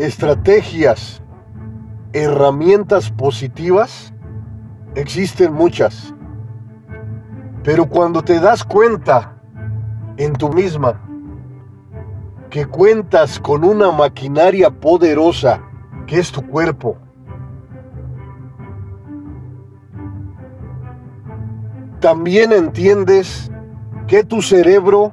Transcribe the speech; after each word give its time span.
estrategias, 0.00 1.22
herramientas 2.14 3.10
positivas, 3.10 4.14
existen 4.94 5.52
muchas. 5.52 6.14
Pero 7.62 7.86
cuando 7.86 8.22
te 8.22 8.40
das 8.40 8.64
cuenta 8.64 9.36
en 10.16 10.32
tu 10.32 10.50
misma 10.50 10.98
que 12.48 12.64
cuentas 12.64 13.38
con 13.38 13.62
una 13.62 13.90
maquinaria 13.92 14.70
poderosa 14.70 15.60
que 16.06 16.18
es 16.18 16.32
tu 16.32 16.46
cuerpo, 16.46 16.96
también 22.00 22.54
entiendes 22.54 23.52
que 24.06 24.24
tu 24.24 24.40
cerebro 24.40 25.12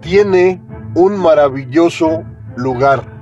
tiene 0.00 0.60
un 0.96 1.16
maravilloso 1.16 2.24
lugar. 2.56 3.19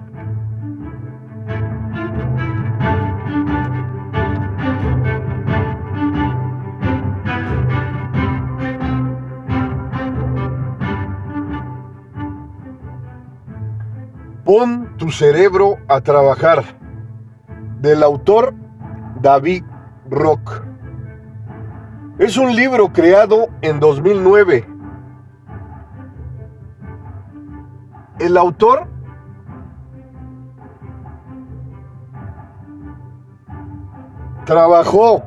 Tu 14.98 15.10
cerebro 15.10 15.78
a 15.88 16.00
trabajar. 16.00 16.62
Del 17.80 18.02
autor 18.02 18.54
David 19.20 19.64
Rock. 20.10 20.64
Es 22.18 22.36
un 22.36 22.54
libro 22.54 22.92
creado 22.92 23.46
en 23.62 23.78
2009. 23.78 24.66
El 28.18 28.36
autor 28.36 28.88
trabajó 34.44 35.22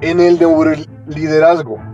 en 0.00 0.20
el 0.20 0.38
neuroliderazgo. 0.38 1.91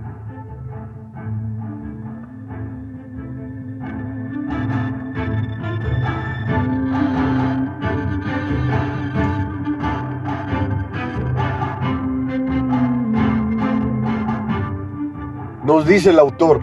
Dice 15.88 16.10
el 16.10 16.18
autor, 16.18 16.60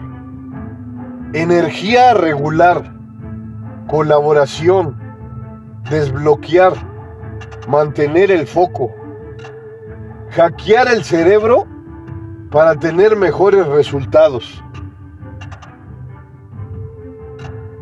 energía 1.32 2.14
regular, 2.14 2.94
colaboración, 3.88 4.96
desbloquear, 5.90 6.74
mantener 7.68 8.30
el 8.30 8.46
foco, 8.46 8.94
hackear 10.30 10.86
el 10.88 11.02
cerebro 11.02 11.66
para 12.52 12.76
tener 12.76 13.16
mejores 13.16 13.66
resultados, 13.66 14.62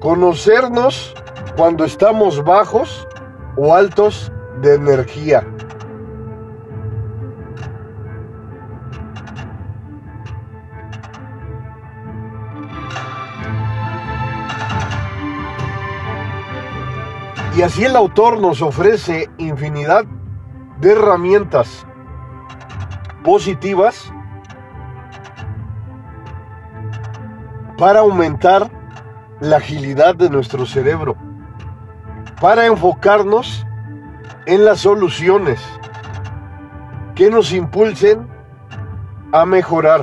conocernos 0.01 1.15
cuando 1.57 1.85
estamos 1.85 2.43
bajos 2.43 3.07
o 3.57 3.75
altos 3.75 4.33
de 4.63 4.77
energía. 4.77 5.47
Y 17.57 17.63
así 17.63 17.85
el 17.85 17.95
autor 17.95 18.41
nos 18.41 18.63
ofrece 18.63 19.31
infinidad 19.39 20.05
de 20.81 20.91
herramientas 20.91 21.87
positivas 23.23 24.13
para 27.79 28.01
aumentar 28.01 28.69
la 29.41 29.59
agilidad 29.59 30.17
de 30.17 30.31
nuestro 30.31 30.67
cerebro, 30.67 31.17
para 32.41 32.67
enfocarnos 32.67 33.65
en 34.47 34.65
las 34.65 34.81
soluciones 34.81 35.61
que 37.15 37.31
nos 37.31 37.53
impulsen 37.53 38.29
a 39.33 39.47
mejorar. 39.47 40.03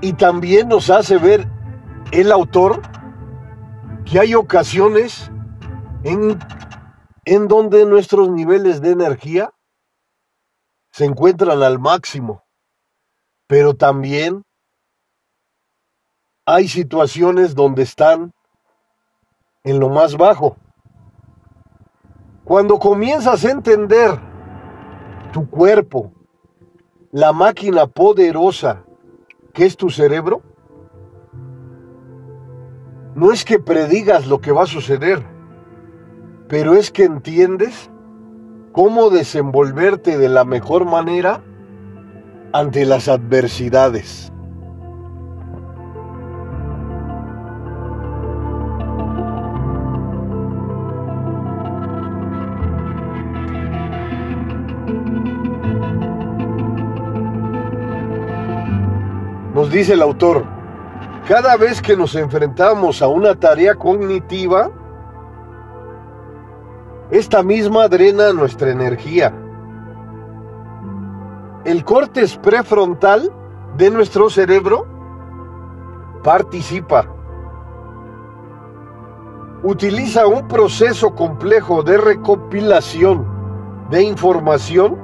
Y 0.00 0.14
también 0.14 0.68
nos 0.68 0.88
hace 0.88 1.18
ver 1.18 1.59
el 2.12 2.32
autor 2.32 2.82
que 4.04 4.18
hay 4.18 4.34
ocasiones 4.34 5.30
en, 6.02 6.38
en 7.24 7.48
donde 7.48 7.86
nuestros 7.86 8.28
niveles 8.30 8.80
de 8.80 8.90
energía 8.90 9.52
se 10.90 11.04
encuentran 11.04 11.62
al 11.62 11.78
máximo, 11.78 12.44
pero 13.46 13.74
también 13.74 14.42
hay 16.44 16.66
situaciones 16.66 17.54
donde 17.54 17.82
están 17.82 18.32
en 19.62 19.78
lo 19.78 19.88
más 19.88 20.16
bajo. 20.16 20.56
Cuando 22.44 22.80
comienzas 22.80 23.44
a 23.44 23.50
entender 23.50 24.18
tu 25.32 25.48
cuerpo, 25.48 26.12
la 27.12 27.32
máquina 27.32 27.86
poderosa 27.86 28.84
que 29.52 29.66
es 29.66 29.76
tu 29.76 29.90
cerebro, 29.90 30.42
no 33.20 33.32
es 33.32 33.44
que 33.44 33.58
predigas 33.58 34.26
lo 34.26 34.40
que 34.40 34.50
va 34.50 34.62
a 34.62 34.66
suceder, 34.66 35.22
pero 36.48 36.72
es 36.74 36.90
que 36.90 37.04
entiendes 37.04 37.90
cómo 38.72 39.10
desenvolverte 39.10 40.16
de 40.16 40.30
la 40.30 40.46
mejor 40.46 40.86
manera 40.86 41.42
ante 42.54 42.86
las 42.86 43.08
adversidades. 43.08 44.32
Nos 59.54 59.70
dice 59.70 59.92
el 59.92 60.00
autor, 60.00 60.59
cada 61.26 61.56
vez 61.56 61.80
que 61.80 61.96
nos 61.96 62.14
enfrentamos 62.14 63.02
a 63.02 63.08
una 63.08 63.34
tarea 63.34 63.74
cognitiva, 63.74 64.70
esta 67.10 67.42
misma 67.42 67.88
drena 67.88 68.32
nuestra 68.32 68.70
energía. 68.70 69.32
El 71.64 71.84
cortes 71.84 72.36
prefrontal 72.36 73.32
de 73.76 73.90
nuestro 73.90 74.30
cerebro 74.30 74.86
participa. 76.22 77.06
Utiliza 79.62 80.26
un 80.26 80.48
proceso 80.48 81.14
complejo 81.14 81.82
de 81.82 81.98
recopilación 81.98 83.26
de 83.90 84.02
información 84.02 84.96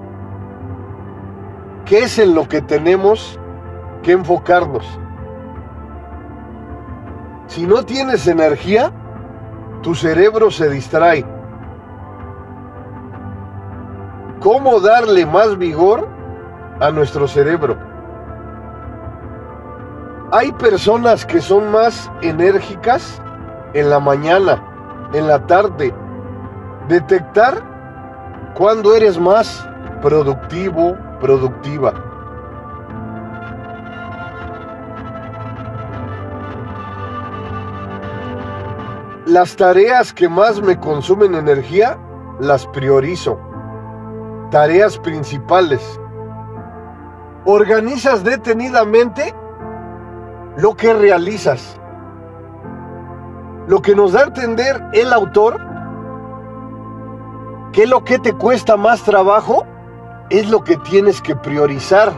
que 1.84 2.04
es 2.04 2.18
en 2.18 2.34
lo 2.34 2.48
que 2.48 2.62
tenemos 2.62 3.38
que 4.02 4.12
enfocarnos. 4.12 4.84
Si 7.46 7.66
no 7.66 7.84
tienes 7.84 8.26
energía, 8.26 8.92
tu 9.82 9.94
cerebro 9.94 10.50
se 10.50 10.68
distrae. 10.68 11.24
¿Cómo 14.40 14.80
darle 14.80 15.24
más 15.26 15.56
vigor 15.56 16.08
a 16.80 16.90
nuestro 16.90 17.26
cerebro? 17.28 17.76
Hay 20.32 20.52
personas 20.52 21.24
que 21.24 21.40
son 21.40 21.70
más 21.70 22.10
enérgicas 22.20 23.22
en 23.74 23.90
la 23.90 24.00
mañana, 24.00 24.62
en 25.12 25.28
la 25.28 25.46
tarde. 25.46 25.94
Detectar 26.88 27.62
cuando 28.54 28.94
eres 28.94 29.18
más 29.18 29.66
productivo, 30.02 30.96
productiva. 31.20 31.94
Las 39.36 39.54
tareas 39.54 40.14
que 40.14 40.30
más 40.30 40.62
me 40.62 40.80
consumen 40.80 41.34
energía 41.34 41.98
las 42.40 42.66
priorizo. 42.68 43.38
Tareas 44.50 44.96
principales. 44.96 46.00
Organizas 47.44 48.24
detenidamente 48.24 49.34
lo 50.56 50.74
que 50.74 50.94
realizas. 50.94 51.78
Lo 53.68 53.82
que 53.82 53.94
nos 53.94 54.12
da 54.12 54.20
a 54.20 54.24
entender 54.28 54.82
el 54.94 55.12
autor 55.12 55.60
que 57.74 57.86
lo 57.86 58.04
que 58.04 58.18
te 58.18 58.32
cuesta 58.32 58.78
más 58.78 59.02
trabajo 59.02 59.66
es 60.30 60.48
lo 60.48 60.64
que 60.64 60.78
tienes 60.78 61.20
que 61.20 61.36
priorizar 61.36 62.10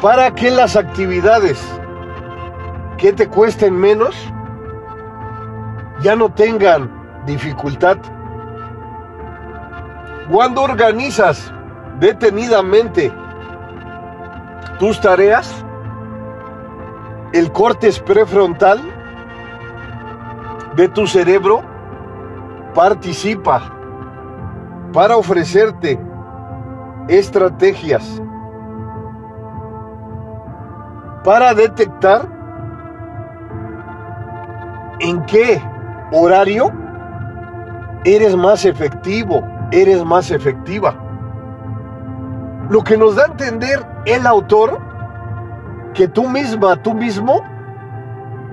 para 0.00 0.34
que 0.34 0.50
las 0.50 0.74
actividades 0.74 1.62
que 2.96 3.12
te 3.12 3.28
cuesten 3.28 3.76
menos, 3.76 4.16
ya 6.00 6.16
no 6.16 6.28
tengan 6.30 6.90
dificultad. 7.26 7.96
Cuando 10.30 10.62
organizas 10.62 11.52
detenidamente 12.00 13.12
tus 14.78 15.00
tareas, 15.00 15.64
el 17.32 17.50
corte 17.52 17.90
prefrontal 18.04 18.80
de 20.76 20.88
tu 20.88 21.06
cerebro 21.06 21.62
participa 22.74 23.70
para 24.92 25.16
ofrecerte 25.16 26.00
estrategias 27.08 28.22
para 31.24 31.54
detectar 31.54 32.28
en 35.00 35.24
qué 35.26 35.60
horario 36.14 36.72
eres 38.04 38.36
más 38.36 38.64
efectivo, 38.64 39.42
eres 39.72 40.04
más 40.04 40.30
efectiva. 40.30 40.94
Lo 42.70 42.82
que 42.82 42.96
nos 42.96 43.16
da 43.16 43.24
a 43.24 43.26
entender 43.26 43.84
el 44.06 44.26
autor 44.26 44.80
que 45.92 46.08
tú 46.08 46.28
misma, 46.28 46.76
tú 46.82 46.94
mismo, 46.94 47.42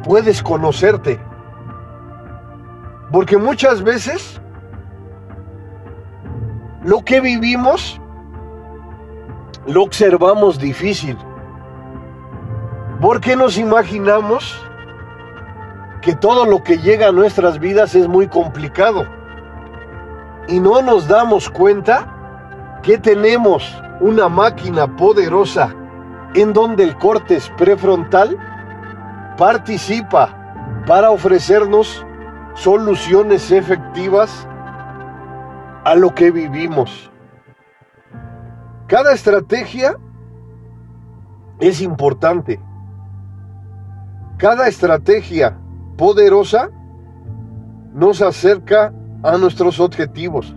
puedes 0.04 0.42
conocerte. 0.42 1.20
Porque 3.12 3.38
muchas 3.38 3.84
veces 3.84 4.42
lo 6.84 7.04
que 7.04 7.20
vivimos 7.22 8.00
lo 9.68 9.84
observamos 9.84 10.58
difícil. 10.60 11.18
Porque 13.00 13.36
nos 13.36 13.58
imaginamos 13.58 14.71
que 16.02 16.16
todo 16.16 16.46
lo 16.46 16.64
que 16.64 16.80
llega 16.80 17.10
a 17.10 17.12
nuestras 17.12 17.60
vidas 17.60 17.94
es 17.96 18.08
muy 18.08 18.28
complicado. 18.28 19.06
Y 20.48 20.60
no 20.60 20.82
nos 20.82 21.08
damos 21.08 21.50
cuenta 21.50 22.80
que 22.82 22.98
tenemos 22.98 23.82
una 24.00 24.28
máquina 24.28 24.96
poderosa 24.96 25.76
en 26.34 26.54
donde 26.54 26.84
el 26.84 26.98
córtex 26.98 27.50
prefrontal 27.58 28.38
participa 29.38 30.38
para 30.88 31.12
ofrecernos 31.12 32.06
soluciones 32.56 33.52
efectivas 33.52 34.48
a 35.84 35.96
lo 35.96 36.14
que 36.16 36.32
vivimos. 36.32 37.12
Cada 38.88 39.14
estrategia 39.14 39.96
es 41.60 41.82
importante. 41.82 42.60
Cada 44.38 44.68
estrategia 44.68 45.61
poderosa 46.02 46.72
nos 47.94 48.24
acerca 48.24 48.92
a 49.22 49.38
nuestros 49.38 49.80
objetivos. 49.80 50.56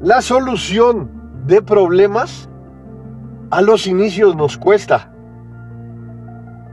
La 0.00 0.20
solución 0.20 1.08
de 1.46 1.62
problemas 1.62 2.48
a 3.52 3.62
los 3.62 3.86
inicios 3.86 4.34
nos 4.34 4.58
cuesta, 4.58 5.08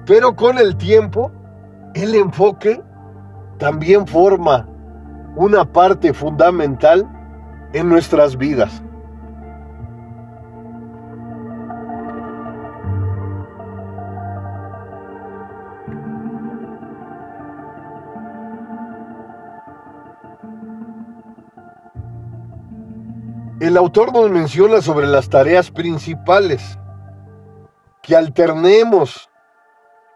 pero 0.08 0.36
con 0.36 0.58
el 0.58 0.76
tiempo 0.76 1.32
el 1.94 2.16
enfoque 2.16 2.82
también 3.60 4.08
forma 4.08 4.68
una 5.36 5.72
parte 5.72 6.16
fundamental 6.16 7.08
en 7.74 7.90
nuestras 7.90 8.38
vidas. 8.38 8.82
El 23.60 23.76
autor 23.76 24.14
nos 24.14 24.30
menciona 24.30 24.82
sobre 24.82 25.06
las 25.06 25.28
tareas 25.28 25.70
principales, 25.70 26.80
que 28.02 28.16
alternemos 28.16 29.30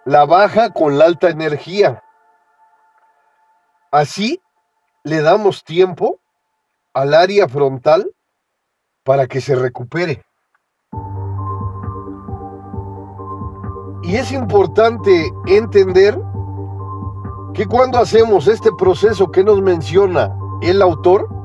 la 0.05 0.23
baja 0.25 0.71
con 0.71 0.97
la 0.97 1.05
alta 1.05 1.29
energía. 1.29 2.01
Así 3.91 4.41
le 5.03 5.21
damos 5.21 5.65
tiempo 5.65 6.21
al 6.93 7.13
área 7.13 7.49
frontal 7.49 8.09
para 9.03 9.27
que 9.27 9.41
se 9.41 9.55
recupere. 9.55 10.23
Y 14.03 14.15
es 14.15 14.31
importante 14.31 15.33
entender 15.47 16.17
que 17.53 17.65
cuando 17.65 17.99
hacemos 17.99 18.47
este 18.47 18.69
proceso 18.77 19.31
que 19.31 19.43
nos 19.43 19.61
menciona 19.61 20.33
el 20.61 20.81
autor, 20.81 21.42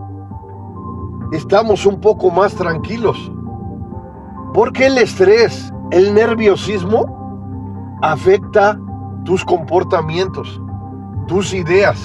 estamos 1.32 1.86
un 1.86 2.00
poco 2.00 2.30
más 2.30 2.54
tranquilos. 2.54 3.30
Porque 4.54 4.86
el 4.86 4.98
estrés, 4.98 5.72
el 5.90 6.14
nerviosismo, 6.14 7.98
afecta 8.02 8.78
tus 9.24 9.44
comportamientos, 9.44 10.60
tus 11.26 11.52
ideas. 11.52 12.00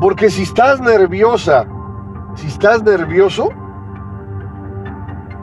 Porque 0.00 0.30
si 0.30 0.42
estás 0.42 0.80
nerviosa, 0.80 1.66
si 2.36 2.46
estás 2.46 2.82
nervioso, 2.84 3.48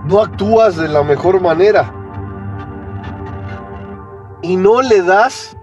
no 0.05 0.21
actúas 0.21 0.77
de 0.77 0.87
la 0.87 1.03
mejor 1.03 1.41
manera. 1.41 1.91
Y 4.41 4.55
no 4.55 4.81
le 4.81 5.01
das 5.01 5.57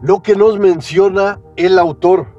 lo 0.00 0.22
que 0.22 0.34
nos 0.36 0.58
menciona 0.58 1.38
el 1.56 1.78
autor 1.78 2.31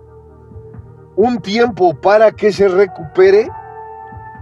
un 1.16 1.40
tiempo 1.40 1.94
para 1.94 2.32
que 2.32 2.52
se 2.52 2.68
recupere 2.68 3.50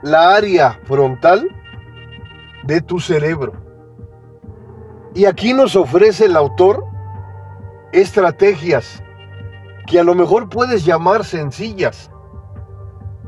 la 0.02 0.36
área 0.36 0.80
frontal 0.86 1.48
de 2.64 2.82
tu 2.82 3.00
cerebro. 3.00 3.54
Y 5.14 5.26
aquí 5.26 5.54
nos 5.54 5.76
ofrece 5.76 6.26
el 6.26 6.36
autor 6.36 6.86
estrategias 7.92 9.04
que 9.88 10.00
a 10.00 10.04
lo 10.04 10.16
mejor 10.16 10.48
puedes 10.48 10.86
llamar 10.86 11.26
sencillas, 11.26 12.10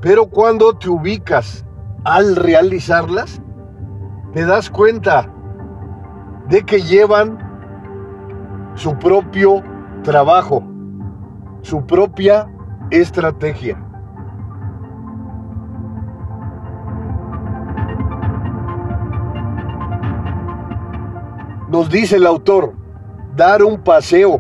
pero 0.02 0.28
cuando 0.28 0.74
te 0.78 0.90
ubicas 0.90 1.66
al 2.06 2.36
realizarlas, 2.36 3.42
te 4.34 4.46
das 4.46 4.70
cuenta 4.70 5.30
de 6.48 6.64
que 6.64 6.82
llevan 6.82 7.38
su 8.76 8.98
propio 8.98 9.62
trabajo, 10.04 10.64
su 11.62 11.86
propia 11.86 12.50
Estrategia. 12.90 13.78
Nos 21.70 21.90
dice 21.90 22.18
el 22.18 22.28
autor, 22.28 22.74
dar 23.36 23.64
un 23.64 23.80
paseo, 23.80 24.40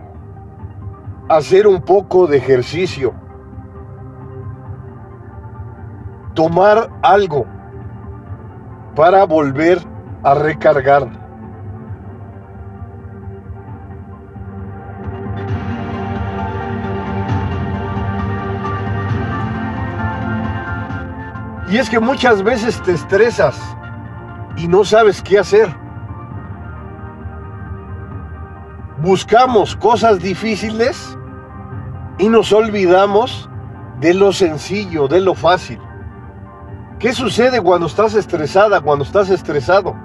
hacer 1.29 1.65
un 1.65 1.81
poco 1.81 2.27
de 2.27 2.37
ejercicio, 2.37 3.13
tomar 6.35 6.91
algo 7.01 7.45
para 8.95 9.25
volver 9.25 9.79
a 10.23 10.35
recargar. 10.35 11.22
Y 21.73 21.79
es 21.79 21.89
que 21.89 21.99
muchas 21.99 22.43
veces 22.43 22.79
te 22.83 22.91
estresas 22.91 23.59
y 24.57 24.67
no 24.67 24.85
sabes 24.85 25.23
qué 25.23 25.39
hacer. 25.39 25.75
Buscamos 29.01 29.75
cosas 29.75 30.19
difíciles 30.19 31.17
y 32.19 32.29
nos 32.29 32.53
olvidamos 32.53 33.49
de 33.99 34.13
lo 34.13 34.31
sencillo, 34.33 35.07
de 35.07 35.19
lo 35.21 35.33
fácil. 35.33 35.79
¿Qué 36.99 37.11
sucede 37.11 37.59
cuando 37.59 37.87
estás 37.87 38.13
estresada, 38.13 38.79
cuando 38.79 39.03
estás 39.03 39.31
estresado? 39.31 39.95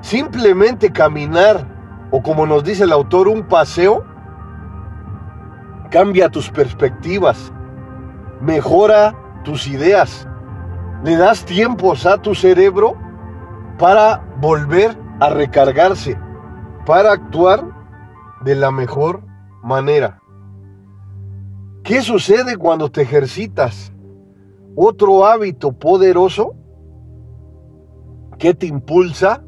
Simplemente 0.00 0.90
caminar 0.90 1.66
o 2.10 2.22
como 2.22 2.46
nos 2.46 2.64
dice 2.64 2.84
el 2.84 2.92
autor, 2.92 3.28
un 3.28 3.42
paseo, 3.42 4.02
cambia 5.90 6.30
tus 6.30 6.48
perspectivas, 6.48 7.52
mejora 8.40 9.14
tus 9.44 9.66
ideas, 9.66 10.26
le 11.04 11.16
das 11.16 11.44
tiempos 11.44 12.06
a 12.06 12.16
tu 12.16 12.34
cerebro 12.34 12.96
para 13.78 14.24
volver 14.40 14.96
a 15.20 15.28
recargarse, 15.28 16.18
para 16.86 17.12
actuar 17.12 17.62
de 18.42 18.54
la 18.54 18.70
mejor 18.70 19.22
manera. 19.62 20.22
¿Qué 21.82 22.00
sucede 22.00 22.56
cuando 22.56 22.90
te 22.90 23.02
ejercitas? 23.02 23.92
Otro 24.74 25.26
hábito 25.26 25.72
poderoso 25.72 26.54
que 28.38 28.54
te 28.54 28.66
impulsa 28.66 29.44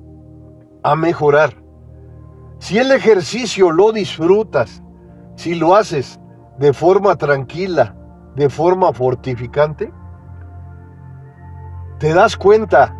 a 0.83 0.95
mejorar. 0.95 1.55
Si 2.59 2.77
el 2.77 2.93
ejercicio 2.93 3.71
lo 3.71 3.93
disfrutas, 3.93 4.83
si 5.37 5.55
lo 5.55 5.75
haces 5.75 6.21
de 6.59 6.75
forma 6.75 7.17
tranquila, 7.17 7.97
de 8.35 8.51
forma 8.51 8.93
fortificante, 8.93 9.91
te 11.99 12.13
das 12.13 12.37
cuenta 12.37 12.95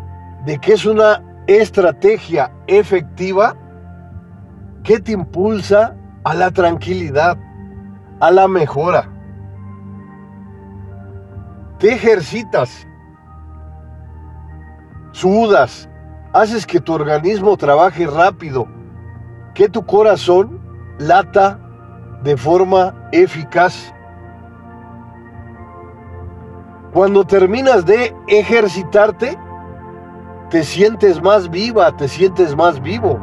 de 0.45 0.57
que 0.59 0.73
es 0.73 0.85
una 0.85 1.23
estrategia 1.47 2.51
efectiva 2.67 3.55
que 4.83 4.99
te 4.99 5.11
impulsa 5.11 5.95
a 6.23 6.33
la 6.33 6.51
tranquilidad, 6.51 7.37
a 8.19 8.31
la 8.31 8.47
mejora. 8.47 9.09
Te 11.79 11.93
ejercitas, 11.93 12.87
sudas, 15.11 15.87
haces 16.33 16.65
que 16.65 16.79
tu 16.79 16.93
organismo 16.93 17.55
trabaje 17.55 18.07
rápido, 18.07 18.67
que 19.53 19.69
tu 19.69 19.85
corazón 19.85 20.59
lata 20.99 21.59
de 22.23 22.35
forma 22.35 23.09
eficaz. 23.11 23.93
Cuando 26.97 27.23
terminas 27.27 27.85
de 27.85 28.11
ejercitarte, 28.25 29.37
te 30.49 30.63
sientes 30.63 31.21
más 31.21 31.47
viva, 31.47 31.95
te 31.95 32.07
sientes 32.07 32.55
más 32.55 32.81
vivo. 32.81 33.19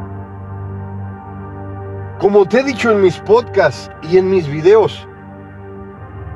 Como 2.17 2.45
te 2.45 2.61
he 2.61 2.63
dicho 2.63 2.89
en 2.91 3.01
mis 3.01 3.19
podcasts 3.19 3.91
y 4.01 4.17
en 4.17 4.29
mis 4.29 4.47
videos, 4.47 5.05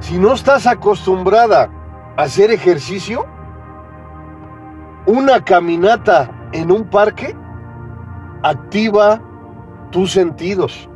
si 0.01 0.17
no 0.17 0.33
estás 0.33 0.67
acostumbrada 0.67 1.69
a 2.17 2.23
hacer 2.23 2.51
ejercicio, 2.51 3.25
una 5.05 5.41
caminata 5.41 6.29
en 6.51 6.69
un 6.73 6.89
parque 6.89 7.37
activa 8.43 9.21
tus 9.91 10.11
sentidos. 10.11 10.89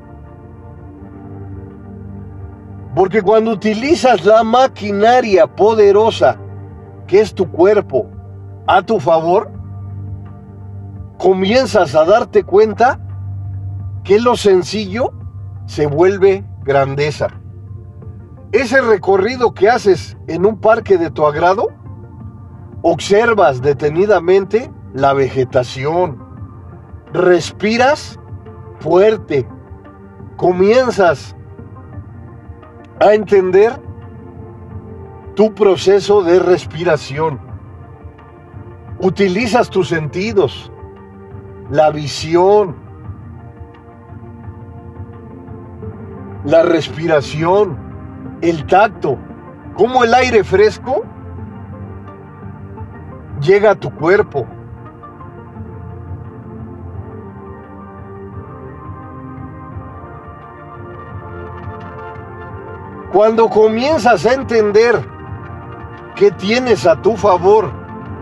Porque 2.96 3.22
cuando 3.22 3.52
utilizas 3.52 4.24
la 4.26 4.44
maquinaria 4.44 5.48
poderosa 5.48 6.38
que 7.08 7.22
es 7.22 7.34
tu 7.34 7.50
cuerpo 7.50 8.08
a 8.68 8.82
tu 8.82 9.00
favor, 9.00 9.52
comienzas 11.18 11.96
a 11.96 12.06
darte 12.06 12.44
cuenta 12.44 13.00
que 14.04 14.20
lo 14.20 14.36
sencillo 14.36 15.12
se 15.66 15.88
vuelve 15.88 16.46
grandeza. 16.64 17.28
Ese 18.52 18.82
recorrido 18.82 19.54
que 19.54 19.70
haces 19.70 20.16
en 20.28 20.46
un 20.46 20.60
parque 20.60 20.98
de 20.98 21.10
tu 21.10 21.26
agrado, 21.26 21.70
observas 22.84 23.62
detenidamente 23.62 24.72
la 24.94 25.14
vegetación, 25.14 26.24
respiras 27.12 28.20
fuerte, 28.80 29.48
comienzas 30.36 31.36
a 33.00 33.14
entender 33.14 33.80
tu 35.36 35.54
proceso 35.54 36.24
de 36.24 36.40
respiración. 36.40 37.40
Utilizas 39.00 39.70
tus 39.70 39.90
sentidos, 39.90 40.72
la 41.70 41.90
visión, 41.90 42.76
la 46.46 46.64
respiración, 46.64 47.78
el 48.42 48.66
tacto, 48.66 49.18
como 49.76 50.04
el 50.04 50.14
aire 50.14 50.44
fresco 50.44 51.04
llega 53.42 53.72
a 53.72 53.76
tu 53.76 53.94
cuerpo. 53.94 54.46
Cuando 63.14 63.48
comienzas 63.48 64.26
a 64.26 64.34
entender 64.34 65.08
que 66.16 66.32
tienes 66.32 66.88
a 66.88 67.00
tu 67.00 67.16
favor 67.16 67.72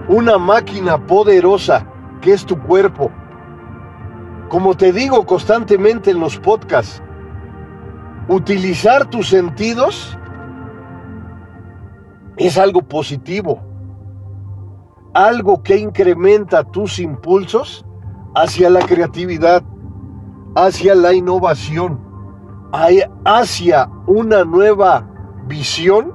una 0.10 0.38
máquina 0.38 0.98
poderosa 1.07 1.88
que 2.19 2.33
es 2.33 2.45
tu 2.45 2.60
cuerpo, 2.60 3.10
como 4.50 4.75
te 4.75 4.91
digo 4.91 5.25
constantemente 5.25 6.12
en 6.12 6.19
los 6.19 6.38
podcasts, 6.38 7.01
utilizar 8.27 9.10
tus 9.10 9.29
sentidos 9.29 10.17
es 12.36 12.57
algo 12.57 12.81
positivo, 12.81 13.62
algo 15.13 15.63
que 15.63 15.77
incrementa 15.77 16.65
tus 16.65 17.00
impulsos 17.00 17.86
hacia 18.36 18.69
la 18.69 18.81
creatividad, 18.81 19.63
hacia 20.53 20.95
la 20.95 21.13
innovación 21.13 22.11
hacia 22.72 23.90
una 24.08 24.44
nueva 24.46 25.08
visión 25.48 26.13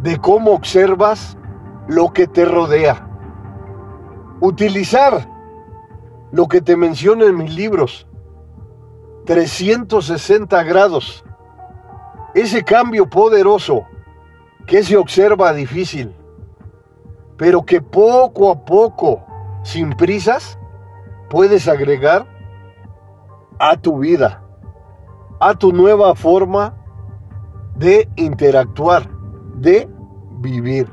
de 0.00 0.18
cómo 0.18 0.52
observas 0.52 1.36
lo 1.88 2.12
que 2.12 2.26
te 2.26 2.44
rodea. 2.44 3.08
Utilizar 4.40 5.28
lo 6.32 6.48
que 6.48 6.60
te 6.60 6.76
menciono 6.76 7.24
en 7.24 7.36
mis 7.36 7.54
libros, 7.54 8.06
360 9.26 10.62
grados, 10.64 11.24
ese 12.34 12.64
cambio 12.64 13.08
poderoso 13.08 13.84
que 14.66 14.82
se 14.82 14.96
observa 14.96 15.52
difícil, 15.52 16.14
pero 17.36 17.64
que 17.64 17.80
poco 17.80 18.50
a 18.50 18.64
poco, 18.64 19.24
sin 19.62 19.92
prisas, 19.92 20.58
puedes 21.28 21.68
agregar 21.68 22.26
a 23.58 23.76
tu 23.76 23.98
vida 23.98 24.41
a 25.44 25.56
tu 25.56 25.72
nueva 25.72 26.14
forma 26.14 26.72
de 27.74 28.08
interactuar, 28.14 29.10
de 29.56 29.88
vivir. 30.38 30.88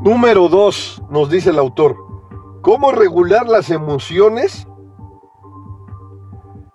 Número 0.00 0.48
2, 0.48 1.02
nos 1.10 1.28
dice 1.28 1.50
el 1.50 1.58
autor, 1.58 1.94
¿cómo 2.62 2.90
regular 2.90 3.46
las 3.46 3.68
emociones 3.68 4.66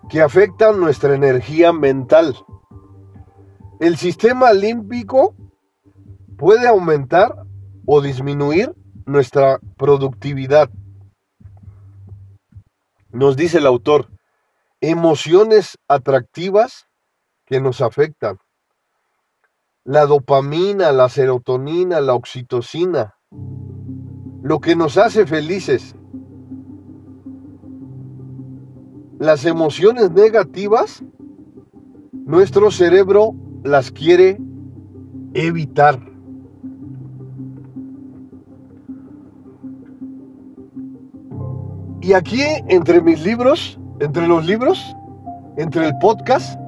que 0.08 0.22
afectan 0.22 0.78
nuestra 0.78 1.12
energía 1.16 1.72
mental? 1.72 2.45
El 3.78 3.98
sistema 3.98 4.54
límbico 4.54 5.34
puede 6.38 6.66
aumentar 6.66 7.44
o 7.84 8.00
disminuir 8.00 8.74
nuestra 9.04 9.60
productividad. 9.76 10.70
Nos 13.10 13.36
dice 13.36 13.58
el 13.58 13.66
autor, 13.66 14.08
emociones 14.80 15.78
atractivas 15.88 16.86
que 17.44 17.60
nos 17.60 17.82
afectan. 17.82 18.38
La 19.84 20.06
dopamina, 20.06 20.90
la 20.92 21.10
serotonina, 21.10 22.00
la 22.00 22.14
oxitocina, 22.14 23.14
lo 24.42 24.58
que 24.60 24.74
nos 24.74 24.96
hace 24.96 25.26
felices. 25.26 25.94
Las 29.18 29.44
emociones 29.44 30.10
negativas, 30.12 31.02
nuestro 32.12 32.70
cerebro 32.70 33.34
las 33.66 33.90
quiere 33.90 34.38
evitar. 35.34 36.00
Y 42.00 42.12
aquí, 42.12 42.42
entre 42.68 43.00
mis 43.02 43.24
libros, 43.24 43.78
entre 44.00 44.28
los 44.28 44.46
libros, 44.46 44.96
entre 45.56 45.88
el 45.88 45.98
podcast, 45.98 46.58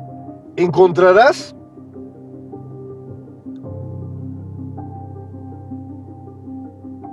encontrarás 0.56 1.54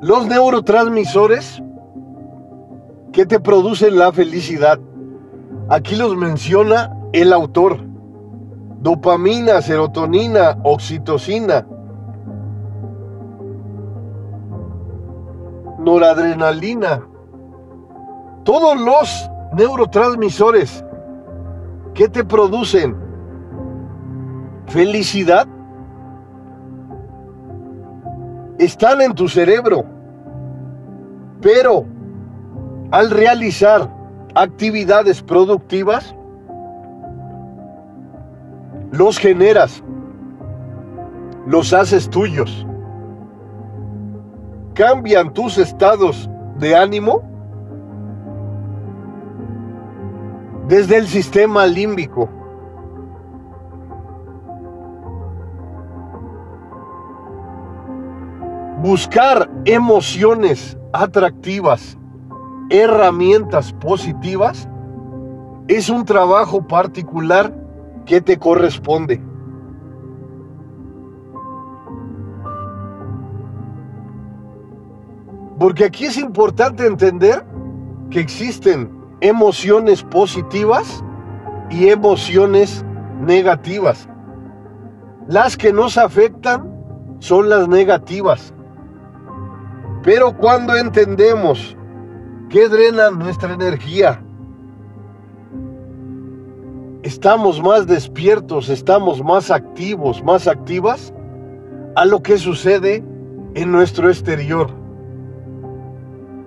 los 0.02 0.28
neurotransmisores 0.28 1.62
que 3.12 3.26
te 3.26 3.40
producen 3.40 3.98
la 3.98 4.12
felicidad. 4.12 4.80
Aquí 5.70 5.96
los 5.96 6.16
menciona 6.16 6.92
el 7.14 7.32
autor 7.32 7.95
dopamina, 8.82 9.62
serotonina, 9.62 10.58
oxitocina, 10.64 11.66
noradrenalina, 15.80 17.02
todos 18.44 18.80
los 18.80 19.30
neurotransmisores 19.54 20.84
que 21.94 22.10
te 22.10 22.24
producen 22.24 22.96
felicidad 24.68 25.48
están 28.58 29.02
en 29.02 29.14
tu 29.14 29.28
cerebro, 29.28 29.86
pero 31.42 31.86
al 32.92 33.12
realizar 33.12 33.90
actividades 34.34 35.22
productivas, 35.22 36.15
los 38.96 39.18
generas, 39.18 39.84
los 41.46 41.74
haces 41.74 42.10
tuyos, 42.10 42.66
cambian 44.74 45.34
tus 45.34 45.58
estados 45.58 46.30
de 46.60 46.76
ánimo 46.76 47.22
desde 50.70 50.98
el 50.98 51.08
sistema 51.08 51.66
límbico. 51.68 52.30
Buscar 58.82 59.50
emociones 59.66 60.78
atractivas, 60.94 61.98
herramientas 62.70 63.74
positivas, 63.74 64.70
es 65.68 65.90
un 65.90 66.06
trabajo 66.06 66.66
particular 66.66 67.65
que 68.06 68.22
te 68.22 68.38
corresponde. 68.38 69.22
Porque 75.60 75.86
aquí 75.86 76.06
es 76.06 76.18
importante 76.18 76.86
entender 76.86 77.46
que 78.10 78.20
existen 78.20 78.92
emociones 79.22 80.04
positivas 80.04 81.04
y 81.70 81.90
emociones 81.90 82.86
negativas. 83.22 84.08
Las 85.28 85.58
que 85.58 85.74
nos 85.74 85.98
afectan 85.98 86.72
son 87.20 87.50
las 87.50 87.68
negativas. 87.68 88.54
Pero 90.04 90.38
cuando 90.38 90.76
entendemos 90.76 91.76
que 92.50 92.68
drenan 92.68 93.18
nuestra 93.18 93.54
energía, 93.54 94.25
estamos 97.06 97.62
más 97.62 97.86
despiertos, 97.86 98.68
estamos 98.68 99.24
más 99.24 99.52
activos, 99.52 100.24
más 100.24 100.48
activas 100.48 101.14
a 101.96 102.04
lo 102.04 102.24
que 102.24 102.40
sucede 102.40 103.04
en 103.54 103.72
nuestro 103.72 104.10
exterior. 104.10 104.72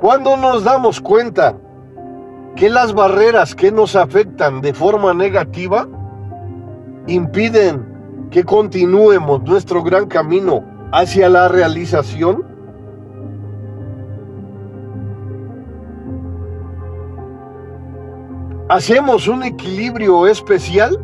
Cuando 0.00 0.36
nos 0.36 0.64
damos 0.64 1.00
cuenta 1.00 1.56
que 2.56 2.68
las 2.68 2.92
barreras 2.92 3.54
que 3.54 3.70
nos 3.70 3.94
afectan 3.94 4.60
de 4.60 4.74
forma 4.74 5.14
negativa 5.14 5.86
impiden 7.06 8.26
que 8.32 8.42
continuemos 8.42 9.40
nuestro 9.44 9.84
gran 9.84 10.06
camino 10.06 10.64
hacia 10.90 11.28
la 11.28 11.46
realización, 11.46 12.44
hacemos 18.68 19.28
un 19.28 19.42
equilibrio 19.42 20.26
especial 20.26 20.98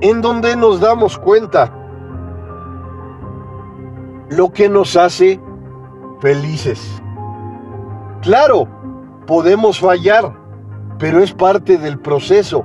en 0.00 0.20
donde 0.20 0.54
nos 0.56 0.80
damos 0.80 1.18
cuenta 1.18 1.72
lo 4.28 4.52
que 4.52 4.68
nos 4.68 4.96
hace 4.96 5.40
felices. 6.20 7.02
Claro, 8.20 8.68
podemos 9.26 9.80
fallar, 9.80 10.34
pero 10.98 11.22
es 11.22 11.32
parte 11.32 11.78
del 11.78 11.98
proceso, 11.98 12.64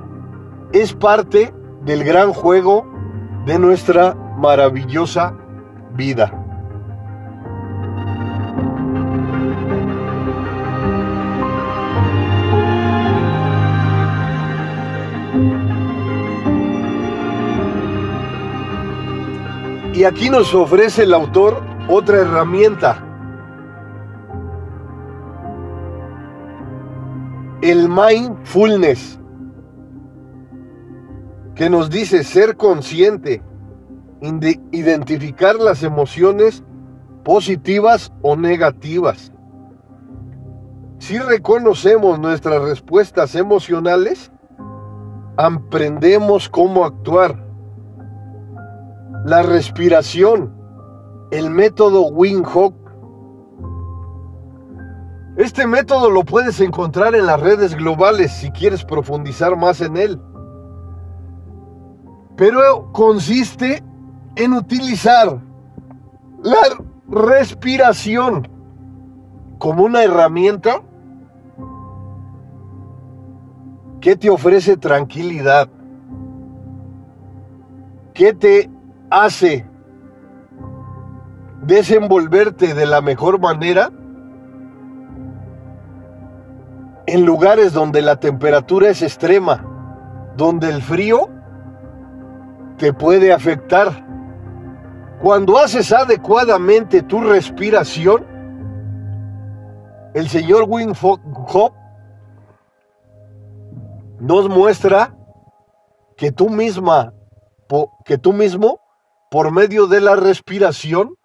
es 0.72 0.92
parte 0.92 1.54
del 1.82 2.04
gran 2.04 2.32
juego 2.32 2.86
de 3.46 3.58
nuestra 3.58 4.14
maravillosa 4.36 5.34
vida. 5.94 6.39
Y 20.00 20.04
aquí 20.04 20.30
nos 20.30 20.54
ofrece 20.54 21.02
el 21.02 21.12
autor 21.12 21.62
otra 21.86 22.20
herramienta. 22.20 23.04
El 27.60 27.86
mindfulness, 27.86 29.20
que 31.54 31.68
nos 31.68 31.90
dice 31.90 32.24
ser 32.24 32.56
consciente, 32.56 33.42
identificar 34.72 35.56
las 35.56 35.82
emociones 35.82 36.64
positivas 37.22 38.10
o 38.22 38.36
negativas. 38.36 39.30
Si 40.96 41.18
reconocemos 41.18 42.18
nuestras 42.18 42.62
respuestas 42.62 43.34
emocionales, 43.34 44.32
aprendemos 45.36 46.48
cómo 46.48 46.86
actuar 46.86 47.49
la 49.24 49.42
respiración, 49.42 50.54
el 51.30 51.50
método 51.50 52.08
Wing 52.08 52.44
Hof. 52.44 52.74
Este 55.36 55.66
método 55.66 56.10
lo 56.10 56.24
puedes 56.24 56.60
encontrar 56.60 57.14
en 57.14 57.26
las 57.26 57.40
redes 57.40 57.74
globales 57.74 58.32
si 58.32 58.50
quieres 58.50 58.84
profundizar 58.84 59.56
más 59.56 59.80
en 59.80 59.96
él. 59.96 60.20
Pero 62.36 62.90
consiste 62.92 63.82
en 64.36 64.54
utilizar 64.54 65.40
la 66.42 66.60
respiración 67.08 68.48
como 69.58 69.84
una 69.84 70.02
herramienta 70.02 70.82
que 74.00 74.16
te 74.16 74.30
ofrece 74.30 74.78
tranquilidad, 74.78 75.68
que 78.14 78.32
te 78.32 78.70
hace 79.10 79.66
desenvolverte 81.62 82.74
de 82.74 82.86
la 82.86 83.00
mejor 83.00 83.40
manera 83.40 83.90
en 87.06 87.26
lugares 87.26 87.72
donde 87.72 88.02
la 88.02 88.16
temperatura 88.16 88.88
es 88.88 89.02
extrema, 89.02 89.64
donde 90.36 90.68
el 90.68 90.80
frío 90.80 91.28
te 92.78 92.92
puede 92.92 93.32
afectar. 93.32 94.06
Cuando 95.20 95.58
haces 95.58 95.92
adecuadamente 95.92 97.02
tu 97.02 97.20
respiración, 97.20 98.24
el 100.14 100.28
señor 100.28 100.64
Wim 100.68 100.92
Hof 101.02 101.72
nos 104.20 104.48
muestra 104.48 105.14
que 106.16 106.30
tú 106.30 106.48
misma, 106.48 107.12
que 108.04 108.18
tú 108.18 108.32
mismo 108.32 108.80
por 109.30 109.52
medio 109.52 109.86
de 109.86 110.00
la 110.00 110.16
respiración, 110.16 111.16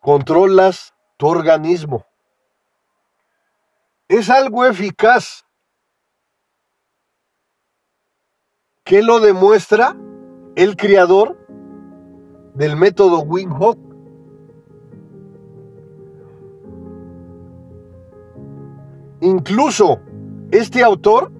controlas 0.00 0.94
tu 1.16 1.28
organismo. 1.28 2.04
Es 4.08 4.28
algo 4.28 4.66
eficaz 4.66 5.44
que 8.82 9.02
lo 9.02 9.20
demuestra 9.20 9.96
el 10.56 10.76
creador 10.76 11.38
del 12.54 12.74
método 12.74 13.20
Wim 13.20 13.52
Hof. 13.52 13.76
Incluso 19.20 20.00
este 20.50 20.82
autor 20.82 21.30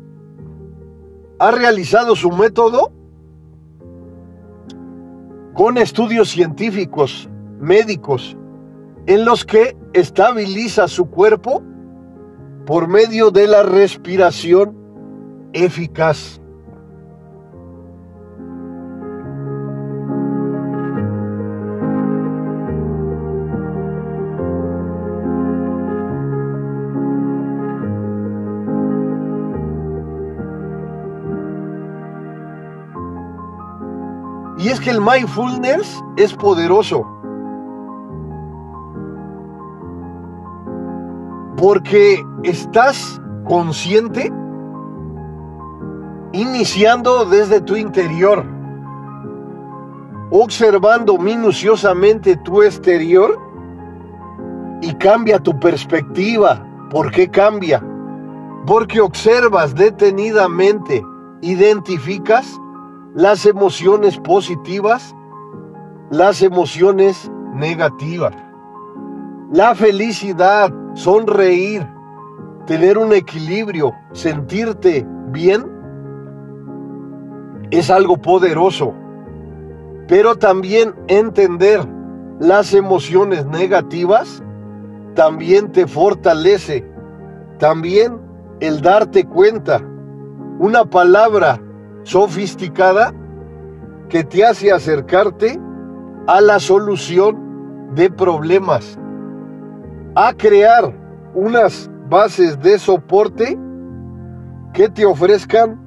ha 1.40 1.50
realizado 1.50 2.14
su 2.14 2.31
método 2.31 2.92
con 5.61 5.77
estudios 5.77 6.31
científicos, 6.31 7.29
médicos, 7.61 8.35
en 9.07 9.27
los 9.27 9.44
que 9.44 9.77
estabiliza 9.92 10.88
su 10.88 11.11
cuerpo 11.11 11.62
por 12.64 12.88
medio 12.88 13.31
de 13.31 13.46
la 13.46 13.62
respiración 13.62 14.75
eficaz. 15.53 16.39
Mindfulness 35.01 36.03
es 36.17 36.33
poderoso. 36.35 37.07
Porque 41.57 42.25
estás 42.43 43.21
consciente 43.47 44.33
iniciando 46.33 47.25
desde 47.25 47.61
tu 47.61 47.77
interior, 47.77 48.45
observando 50.31 51.19
minuciosamente 51.19 52.37
tu 52.37 52.63
exterior 52.63 53.39
y 54.81 54.95
cambia 54.95 55.39
tu 55.39 55.59
perspectiva. 55.59 56.65
¿Por 56.91 57.11
qué 57.11 57.29
cambia? 57.29 57.85
Porque 58.67 59.01
observas 59.01 59.75
detenidamente, 59.75 61.05
identificas 61.41 62.61
las 63.14 63.44
emociones 63.44 64.18
positivas, 64.18 65.14
las 66.11 66.42
emociones 66.42 67.31
negativas. 67.55 68.35
La 69.53 69.75
felicidad, 69.75 70.73
sonreír, 70.94 71.87
tener 72.66 72.99
un 72.99 73.12
equilibrio, 73.12 73.92
sentirte 74.12 75.05
bien, 75.29 75.66
es 77.70 77.90
algo 77.90 78.16
poderoso. 78.16 78.94
Pero 80.07 80.37
también 80.37 80.94
entender 81.09 81.81
las 82.38 82.75
emociones 82.75 83.44
negativas 83.46 84.42
también 85.14 85.73
te 85.73 85.87
fortalece. 85.87 86.88
También 87.59 88.20
el 88.61 88.81
darte 88.81 89.25
cuenta, 89.25 89.81
una 90.59 90.85
palabra 90.85 91.61
sofisticada 92.03 93.13
que 94.09 94.25
te 94.25 94.45
hace 94.45 94.73
acercarte 94.73 95.59
a 96.27 96.41
la 96.41 96.61
solución 96.61 97.95
de 97.95 98.11
problemas, 98.11 98.99
a 100.15 100.33
crear 100.33 100.93
unas 101.35 101.91
bases 102.09 102.61
de 102.61 102.79
soporte 102.79 103.59
que 104.73 104.89
te 104.89 105.05
ofrezcan 105.05 105.81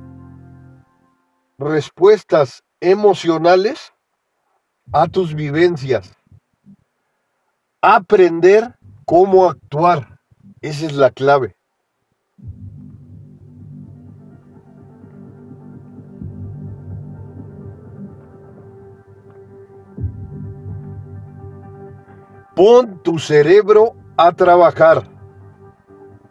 respuestas 1.57 2.63
emocionales 2.79 3.93
a 4.91 5.07
tus 5.07 5.33
vivencias. 5.33 6.13
Aprender 7.81 8.77
cómo 9.05 9.49
actuar. 9.49 10.19
Esa 10.61 10.85
es 10.85 10.93
la 10.93 11.11
clave. 11.11 11.55
Pon 22.55 22.99
tu 23.01 23.17
cerebro 23.17 23.95
a 24.15 24.31
trabajar. 24.31 25.03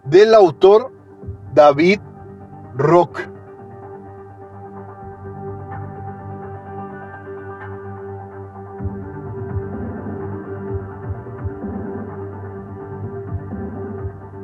Del 0.04 0.34
autor 0.34 0.92
David 1.52 1.98
Rock. 2.76 3.28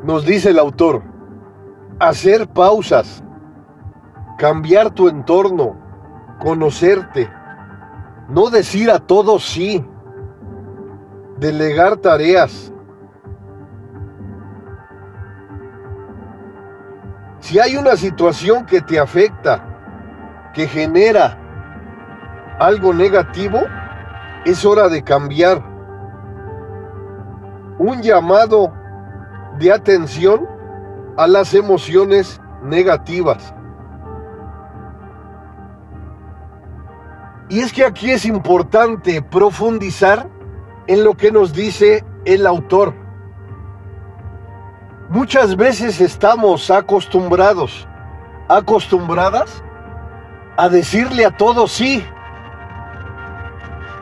Nos 0.02 0.24
dice 0.24 0.50
el 0.50 0.58
autor, 0.58 1.02
hacer 2.00 2.48
pausas, 2.48 3.22
cambiar 4.36 4.90
tu 4.90 5.08
entorno, 5.08 5.76
conocerte, 6.40 7.30
no 8.28 8.50
decir 8.50 8.90
a 8.90 8.98
todos 8.98 9.44
sí, 9.44 9.84
delegar 11.38 11.96
tareas. 11.96 12.72
Si 17.40 17.59
hay 17.59 17.77
una 17.77 17.96
situación 17.96 18.66
que 18.66 18.81
te 18.81 18.98
afecta, 18.98 19.64
que 20.53 20.66
genera 20.66 21.38
algo 22.59 22.92
negativo, 22.92 23.61
es 24.44 24.64
hora 24.64 24.88
de 24.88 25.03
cambiar. 25.03 25.62
Un 27.79 28.03
llamado 28.03 28.72
de 29.59 29.72
atención 29.72 30.46
a 31.16 31.27
las 31.27 31.55
emociones 31.55 32.40
negativas. 32.62 33.55
Y 37.48 37.61
es 37.61 37.72
que 37.72 37.85
aquí 37.85 38.11
es 38.11 38.27
importante 38.27 39.22
profundizar 39.22 40.29
en 40.88 41.05
lo 41.05 41.16
que 41.16 41.31
nos 41.31 41.53
dice 41.53 42.05
el 42.24 42.46
autor. 42.46 42.94
Muchas 45.09 45.57
veces 45.57 46.01
estamos 46.01 46.70
acostumbrados, 46.70 47.87
acostumbradas 48.48 49.62
a 50.57 50.68
decirle 50.68 51.24
a 51.24 51.37
todos 51.37 51.70
sí. 51.70 52.05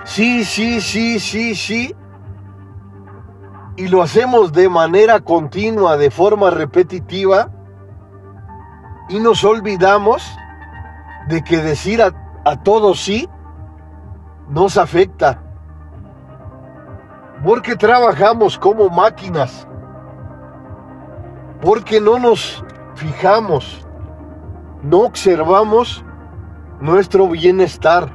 Sí, 0.04 0.44
sí, 0.44 0.80
sí, 0.80 1.20
sí, 1.20 1.54
sí 1.54 1.94
y 3.76 3.88
lo 3.88 4.02
hacemos 4.02 4.52
de 4.52 4.68
manera 4.68 5.20
continua, 5.20 5.96
de 5.96 6.10
forma 6.10 6.50
repetitiva, 6.50 7.50
y 9.08 9.20
nos 9.20 9.44
olvidamos 9.44 10.26
de 11.28 11.44
que 11.44 11.58
decir 11.58 12.02
a, 12.02 12.12
a 12.44 12.62
todos 12.62 13.00
sí 13.00 13.28
nos 14.48 14.78
afecta. 14.78 15.42
Porque 17.44 17.76
trabajamos 17.76 18.58
como 18.58 18.88
máquinas. 18.88 19.66
Porque 21.60 22.00
no 22.00 22.18
nos 22.18 22.64
fijamos, 22.94 23.86
no 24.82 25.00
observamos 25.00 26.04
nuestro 26.80 27.28
bienestar. 27.28 28.10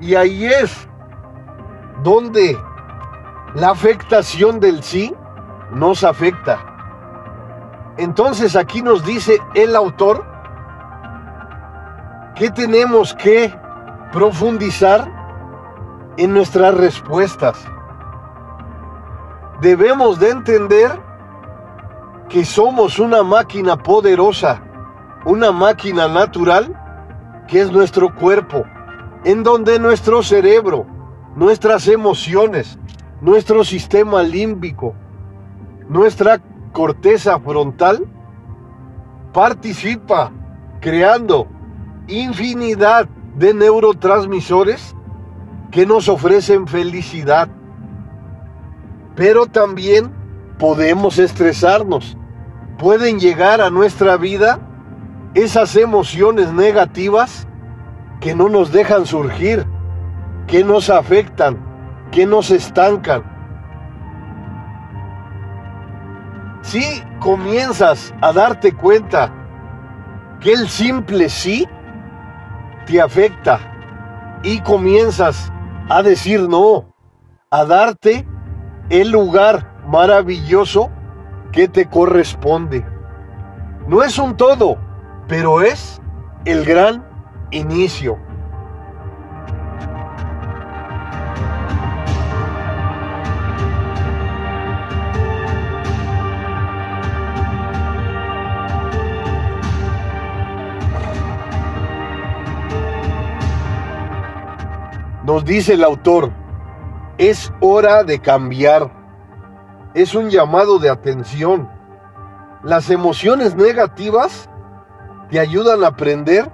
Y 0.00 0.14
ahí 0.14 0.46
es 0.46 0.88
donde 2.02 2.58
la 3.54 3.70
afectación 3.70 4.60
del 4.60 4.82
sí 4.82 5.14
nos 5.72 6.04
afecta. 6.04 6.58
Entonces 7.96 8.56
aquí 8.56 8.82
nos 8.82 9.04
dice 9.04 9.38
el 9.54 9.74
autor 9.74 10.24
que 12.34 12.50
tenemos 12.50 13.14
que 13.14 13.52
profundizar 14.12 15.15
en 16.16 16.32
nuestras 16.32 16.74
respuestas. 16.74 17.58
Debemos 19.60 20.18
de 20.18 20.30
entender 20.30 20.90
que 22.28 22.44
somos 22.44 22.98
una 22.98 23.22
máquina 23.22 23.76
poderosa, 23.76 24.62
una 25.24 25.52
máquina 25.52 26.08
natural 26.08 27.44
que 27.48 27.60
es 27.60 27.70
nuestro 27.70 28.14
cuerpo, 28.14 28.64
en 29.24 29.42
donde 29.42 29.78
nuestro 29.78 30.22
cerebro, 30.22 30.86
nuestras 31.36 31.86
emociones, 31.88 32.78
nuestro 33.20 33.64
sistema 33.64 34.22
límbico, 34.22 34.94
nuestra 35.88 36.40
corteza 36.72 37.38
frontal, 37.38 38.06
participa 39.32 40.32
creando 40.80 41.46
infinidad 42.08 43.08
de 43.36 43.54
neurotransmisores 43.54 44.95
que 45.76 45.84
nos 45.84 46.08
ofrecen 46.08 46.66
felicidad. 46.66 47.48
Pero 49.14 49.44
también 49.44 50.10
podemos 50.58 51.18
estresarnos. 51.18 52.16
Pueden 52.78 53.20
llegar 53.20 53.60
a 53.60 53.68
nuestra 53.68 54.16
vida 54.16 54.58
esas 55.34 55.76
emociones 55.76 56.50
negativas 56.50 57.46
que 58.20 58.34
no 58.34 58.48
nos 58.48 58.72
dejan 58.72 59.04
surgir, 59.04 59.66
que 60.46 60.64
nos 60.64 60.88
afectan, 60.88 61.58
que 62.10 62.24
nos 62.24 62.50
estancan. 62.50 63.22
Si 66.62 67.02
comienzas 67.20 68.14
a 68.22 68.32
darte 68.32 68.72
cuenta 68.72 69.30
que 70.40 70.54
el 70.54 70.70
simple 70.70 71.28
sí 71.28 71.68
te 72.86 72.98
afecta 72.98 73.60
y 74.42 74.60
comienzas 74.60 75.52
a 75.88 76.02
decir 76.02 76.48
no, 76.48 76.94
a 77.50 77.64
darte 77.64 78.26
el 78.90 79.10
lugar 79.10 79.82
maravilloso 79.88 80.90
que 81.52 81.68
te 81.68 81.86
corresponde. 81.88 82.84
No 83.86 84.02
es 84.02 84.18
un 84.18 84.36
todo, 84.36 84.78
pero 85.28 85.62
es 85.62 86.00
el 86.44 86.64
gran 86.64 87.04
inicio. 87.50 88.18
Nos 105.26 105.44
dice 105.44 105.74
el 105.74 105.82
autor, 105.82 106.30
es 107.18 107.52
hora 107.60 108.04
de 108.04 108.20
cambiar. 108.20 108.92
Es 109.92 110.14
un 110.14 110.30
llamado 110.30 110.78
de 110.78 110.88
atención. 110.88 111.68
Las 112.62 112.90
emociones 112.90 113.56
negativas 113.56 114.48
te 115.28 115.40
ayudan 115.40 115.82
a 115.82 115.88
aprender 115.88 116.48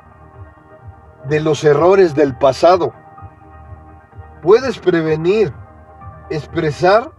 de 1.28 1.40
los 1.40 1.62
errores 1.64 2.14
del 2.14 2.34
pasado. 2.38 2.94
Puedes 4.40 4.78
prevenir, 4.78 5.52
expresar 6.30 7.12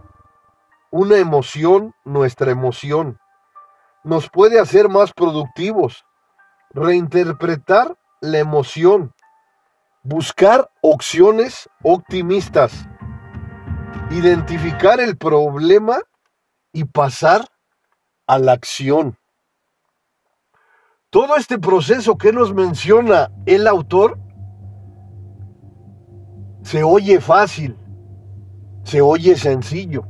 una 0.90 1.18
emoción, 1.18 1.94
nuestra 2.04 2.50
emoción. 2.50 3.20
Nos 4.02 4.28
puede 4.28 4.58
hacer 4.58 4.88
más 4.88 5.12
productivos, 5.12 6.04
reinterpretar 6.70 7.96
la 8.20 8.38
emoción, 8.38 9.14
buscar 10.04 10.70
opciones 10.82 11.68
optimistas, 11.82 12.86
identificar 14.10 15.00
el 15.00 15.16
problema 15.16 15.98
y 16.72 16.84
pasar 16.84 17.46
a 18.26 18.38
la 18.38 18.52
acción. 18.52 19.18
Todo 21.08 21.36
este 21.36 21.58
proceso 21.58 22.18
que 22.18 22.32
nos 22.32 22.52
menciona 22.52 23.30
el 23.46 23.66
autor 23.66 24.18
se 26.62 26.82
oye 26.82 27.20
fácil, 27.20 27.78
se 28.82 29.00
oye 29.00 29.36
sencillo, 29.36 30.06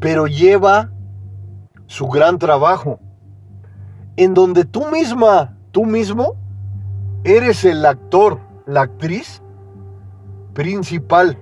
pero 0.00 0.26
lleva 0.26 0.90
su 1.86 2.08
gran 2.08 2.38
trabajo, 2.38 2.98
en 4.16 4.34
donde 4.34 4.64
tú 4.64 4.88
misma, 4.90 5.58
tú 5.70 5.84
mismo, 5.84 6.41
eres 7.24 7.64
el 7.64 7.84
actor, 7.86 8.38
la 8.66 8.82
actriz 8.82 9.42
principal. 10.54 11.38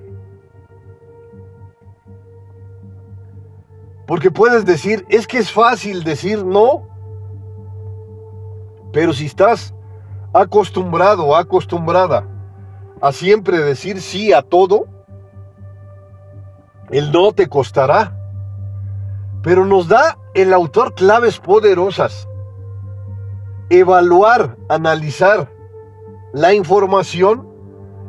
Porque 4.06 4.30
puedes 4.30 4.64
decir, 4.64 5.06
es 5.08 5.26
que 5.26 5.38
es 5.38 5.52
fácil 5.52 6.02
decir 6.04 6.44
no, 6.44 6.88
pero 8.92 9.12
si 9.12 9.26
estás 9.26 9.72
acostumbrado, 10.32 11.36
acostumbrada 11.36 12.26
a 13.00 13.12
siempre 13.12 13.58
decir 13.58 14.00
sí 14.00 14.32
a 14.32 14.42
todo, 14.42 14.86
el 16.90 17.12
no 17.12 17.32
te 17.32 17.48
costará. 17.48 18.16
Pero 19.42 19.64
nos 19.64 19.88
da 19.88 20.18
el 20.34 20.52
autor 20.52 20.94
claves 20.94 21.38
poderosas. 21.38 22.28
Evaluar, 23.70 24.56
analizar 24.68 25.48
la 26.32 26.54
información 26.54 27.48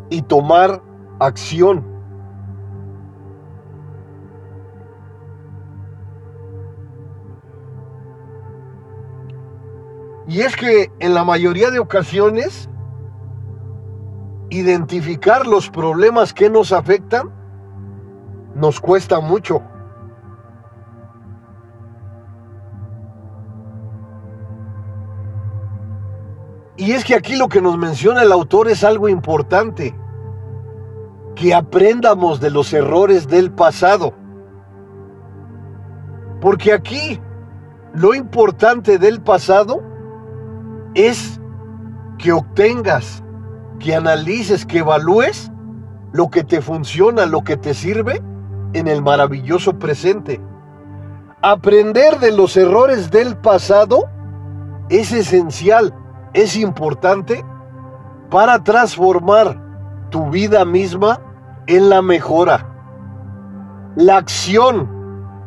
y 0.09 0.21
tomar 0.21 0.81
acción. 1.19 1.85
Y 10.27 10.41
es 10.41 10.55
que 10.55 10.91
en 10.99 11.13
la 11.13 11.25
mayoría 11.25 11.71
de 11.71 11.79
ocasiones, 11.79 12.69
identificar 14.49 15.47
los 15.47 15.69
problemas 15.69 16.33
que 16.33 16.49
nos 16.49 16.71
afectan 16.71 17.31
nos 18.55 18.79
cuesta 18.79 19.19
mucho. 19.19 19.61
Y 26.81 26.93
es 26.93 27.05
que 27.05 27.13
aquí 27.13 27.35
lo 27.35 27.47
que 27.47 27.61
nos 27.61 27.77
menciona 27.77 28.23
el 28.23 28.31
autor 28.31 28.67
es 28.67 28.83
algo 28.83 29.07
importante, 29.07 29.95
que 31.35 31.53
aprendamos 31.53 32.39
de 32.39 32.49
los 32.49 32.73
errores 32.73 33.27
del 33.27 33.51
pasado. 33.51 34.15
Porque 36.41 36.73
aquí 36.73 37.21
lo 37.93 38.15
importante 38.15 38.97
del 38.97 39.21
pasado 39.21 39.83
es 40.95 41.39
que 42.17 42.31
obtengas, 42.31 43.23
que 43.77 43.93
analices, 43.93 44.65
que 44.65 44.79
evalúes 44.79 45.51
lo 46.13 46.31
que 46.31 46.43
te 46.43 46.63
funciona, 46.63 47.27
lo 47.27 47.43
que 47.43 47.57
te 47.57 47.75
sirve 47.75 48.23
en 48.73 48.87
el 48.87 49.03
maravilloso 49.03 49.77
presente. 49.77 50.41
Aprender 51.43 52.17
de 52.17 52.31
los 52.31 52.57
errores 52.57 53.11
del 53.11 53.37
pasado 53.37 54.09
es 54.89 55.11
esencial, 55.11 55.93
es 56.33 56.55
importante 56.55 57.45
para 58.29 58.63
transformar 58.63 59.59
tu 60.09 60.29
vida 60.29 60.65
misma 60.65 61.19
en 61.67 61.89
la 61.89 62.01
mejora. 62.01 62.67
La 63.95 64.17
acción 64.17 64.89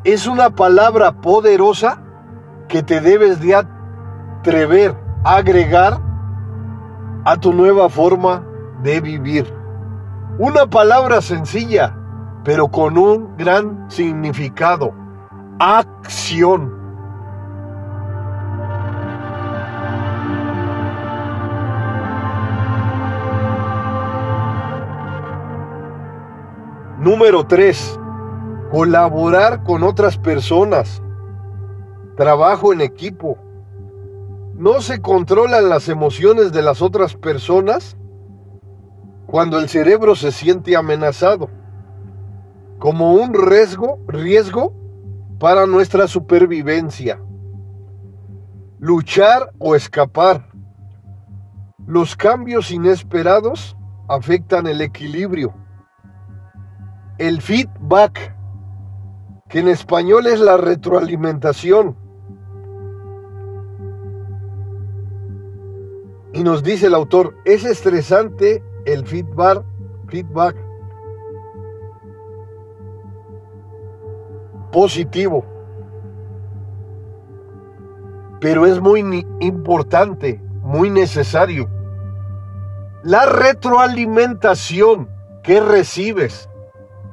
es 0.04 0.26
una 0.26 0.50
palabra 0.50 1.12
poderosa 1.20 2.02
que 2.68 2.82
te 2.82 3.00
debes 3.00 3.40
de 3.40 3.54
atrever 3.54 5.04
agregar 5.24 5.98
a 7.24 7.36
tu 7.38 7.52
nueva 7.52 7.88
forma 7.88 8.44
de 8.82 9.00
vivir. 9.00 9.52
Una 10.38 10.66
palabra 10.66 11.22
sencilla, 11.22 11.96
pero 12.44 12.68
con 12.68 12.98
un 12.98 13.36
gran 13.36 13.90
significado. 13.90 14.92
Acción. 15.58 16.83
Número 27.04 27.46
3. 27.46 28.00
Colaborar 28.70 29.62
con 29.62 29.82
otras 29.82 30.16
personas. 30.16 31.02
Trabajo 32.16 32.72
en 32.72 32.80
equipo 32.80 33.36
no 34.54 34.80
se 34.80 35.02
controlan 35.02 35.68
las 35.68 35.90
emociones 35.90 36.50
de 36.50 36.62
las 36.62 36.80
otras 36.80 37.14
personas 37.14 37.98
cuando 39.26 39.58
el 39.58 39.68
cerebro 39.68 40.16
se 40.16 40.32
siente 40.32 40.76
amenazado, 40.76 41.50
como 42.78 43.12
un 43.12 43.34
riesgo, 43.34 43.98
riesgo 44.08 44.72
para 45.38 45.66
nuestra 45.66 46.08
supervivencia. 46.08 47.20
Luchar 48.78 49.52
o 49.58 49.74
escapar. 49.74 50.48
Los 51.86 52.16
cambios 52.16 52.70
inesperados 52.70 53.76
afectan 54.08 54.66
el 54.66 54.80
equilibrio. 54.80 55.63
El 57.18 57.40
feedback, 57.40 58.34
que 59.48 59.60
en 59.60 59.68
español 59.68 60.26
es 60.26 60.40
la 60.40 60.56
retroalimentación. 60.56 61.96
Y 66.32 66.42
nos 66.42 66.64
dice 66.64 66.88
el 66.88 66.94
autor, 66.94 67.36
es 67.44 67.64
estresante 67.64 68.64
el 68.84 69.06
feedback, 69.06 69.64
feedback 70.08 70.56
positivo, 74.72 75.44
pero 78.40 78.66
es 78.66 78.80
muy 78.80 79.24
importante, 79.38 80.42
muy 80.62 80.90
necesario. 80.90 81.70
La 83.04 83.26
retroalimentación 83.26 85.08
que 85.44 85.60
recibes 85.60 86.48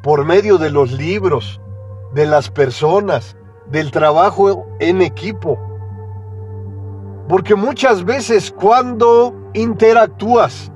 por 0.02 0.26
medio 0.26 0.58
de 0.58 0.70
los 0.70 0.92
libros, 0.92 1.62
de 2.14 2.26
las 2.26 2.50
personas, 2.50 3.36
del 3.68 3.92
trabajo 3.92 4.68
en 4.80 5.02
equipo, 5.02 5.58
porque 7.30 7.56
muchas 7.56 8.04
veces 8.04 8.52
cuando 8.52 9.34
interactúas 9.54 10.72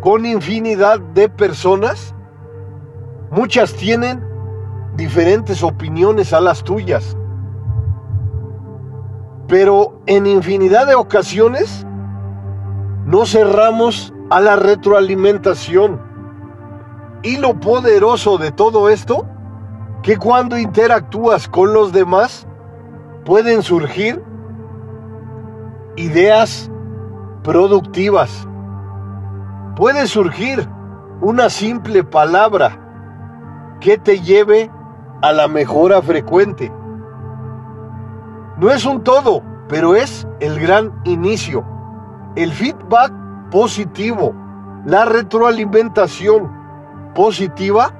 con 0.00 0.26
infinidad 0.26 1.00
de 1.00 1.28
personas, 1.28 2.14
muchas 3.30 3.72
tienen 3.74 4.22
diferentes 4.96 5.62
opiniones 5.62 6.32
a 6.32 6.40
las 6.40 6.62
tuyas. 6.62 7.16
Pero 9.48 10.00
en 10.06 10.26
infinidad 10.26 10.86
de 10.86 10.94
ocasiones 10.94 11.86
no 13.06 13.26
cerramos 13.26 14.12
a 14.30 14.40
la 14.40 14.56
retroalimentación. 14.56 16.00
Y 17.22 17.36
lo 17.36 17.54
poderoso 17.60 18.36
de 18.38 18.50
todo 18.50 18.88
esto, 18.88 19.26
que 20.02 20.16
cuando 20.16 20.58
interactúas 20.58 21.48
con 21.48 21.72
los 21.72 21.92
demás, 21.92 22.46
pueden 23.24 23.62
surgir 23.62 24.22
ideas 25.96 26.70
productivas. 27.44 28.48
Puede 29.76 30.06
surgir 30.06 30.68
una 31.20 31.48
simple 31.48 32.02
palabra 32.02 32.78
que 33.80 33.98
te 33.98 34.20
lleve 34.20 34.70
a 35.22 35.32
la 35.32 35.46
mejora 35.46 36.02
frecuente. 36.02 36.72
No 38.58 38.70
es 38.70 38.84
un 38.84 39.02
todo, 39.04 39.42
pero 39.68 39.94
es 39.94 40.26
el 40.40 40.58
gran 40.58 40.92
inicio. 41.04 41.64
El 42.34 42.52
feedback 42.52 43.12
positivo, 43.50 44.34
la 44.84 45.04
retroalimentación 45.04 46.61
positiva, 47.14 47.92